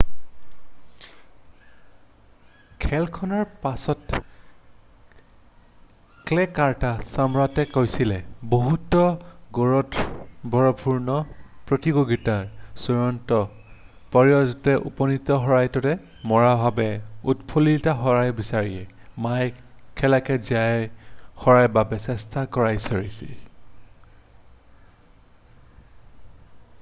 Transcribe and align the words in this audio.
"খেলখনৰ 2.83 3.41
পাছত 3.65 4.19
ক্লে 6.29 6.45
ক'ৰ্টৰ 6.59 7.03
সম্ৰাটে 7.09 7.65
কৈছিল 7.75 8.13
"বহুতো 8.53 9.03
গুৰুত্বপূৰ্ণ 9.57 11.17
প্ৰতিযোগিতাৰ 11.71 12.41
চূড়ান্ত 12.85 13.41
পৰ্যায়ত 14.17 14.75
উপনীত 14.91 15.37
হোৱাটোতেই 15.45 16.01
মোৰ 16.33 16.49
বাবে 16.63 16.89
উৎফুল্লিত 17.35 17.95
হোৱাৰ 18.01 18.33
বিষয়। 18.39 18.87
মই 19.27 19.43
এই 19.45 19.53
খেলখনত 20.03 20.51
জয়ী 20.55 20.89
হোৱাৰ 21.45 21.69
বাবে 21.77 22.01
চেষ্টা 22.09 22.47
কৰিছোঁ।"" 22.57 23.37